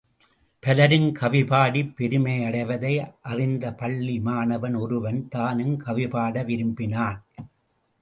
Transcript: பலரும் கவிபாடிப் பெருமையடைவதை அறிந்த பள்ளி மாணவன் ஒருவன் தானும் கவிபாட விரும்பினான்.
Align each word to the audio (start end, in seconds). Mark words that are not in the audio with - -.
பலரும் 0.63 1.05
கவிபாடிப் 1.13 1.91
பெருமையடைவதை 1.97 2.93
அறிந்த 3.21 3.73
பள்ளி 3.73 4.19
மாணவன் 4.19 4.75
ஒருவன் 4.75 5.27
தானும் 5.27 5.79
கவிபாட 5.85 6.45
விரும்பினான். 6.45 7.23